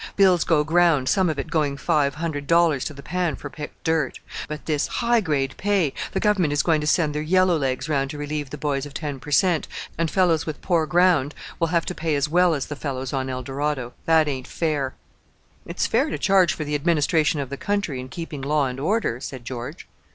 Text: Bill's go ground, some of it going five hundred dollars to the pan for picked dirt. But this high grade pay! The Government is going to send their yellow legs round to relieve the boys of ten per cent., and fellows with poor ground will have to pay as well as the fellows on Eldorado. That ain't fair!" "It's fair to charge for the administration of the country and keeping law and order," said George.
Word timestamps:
Bill's 0.15 0.43
go 0.43 0.63
ground, 0.63 1.07
some 1.07 1.29
of 1.29 1.37
it 1.37 1.51
going 1.51 1.77
five 1.77 2.15
hundred 2.15 2.47
dollars 2.47 2.83
to 2.85 2.93
the 2.95 3.03
pan 3.03 3.35
for 3.35 3.51
picked 3.51 3.83
dirt. 3.83 4.19
But 4.47 4.65
this 4.65 4.87
high 4.87 5.21
grade 5.21 5.53
pay! 5.57 5.93
The 6.13 6.19
Government 6.19 6.51
is 6.53 6.63
going 6.63 6.81
to 6.81 6.87
send 6.87 7.13
their 7.13 7.21
yellow 7.21 7.55
legs 7.55 7.87
round 7.87 8.09
to 8.09 8.17
relieve 8.17 8.49
the 8.49 8.57
boys 8.57 8.87
of 8.87 8.95
ten 8.95 9.19
per 9.19 9.29
cent., 9.29 9.67
and 9.99 10.09
fellows 10.09 10.47
with 10.47 10.59
poor 10.63 10.87
ground 10.87 11.35
will 11.59 11.67
have 11.67 11.85
to 11.85 11.93
pay 11.93 12.15
as 12.15 12.27
well 12.27 12.55
as 12.55 12.65
the 12.65 12.75
fellows 12.75 13.13
on 13.13 13.29
Eldorado. 13.29 13.93
That 14.07 14.27
ain't 14.27 14.47
fair!" 14.47 14.95
"It's 15.67 15.85
fair 15.85 16.09
to 16.09 16.17
charge 16.17 16.53
for 16.55 16.63
the 16.63 16.73
administration 16.73 17.39
of 17.39 17.51
the 17.51 17.55
country 17.57 17.99
and 17.99 18.09
keeping 18.09 18.41
law 18.41 18.65
and 18.65 18.79
order," 18.79 19.19
said 19.19 19.45
George. 19.45 19.87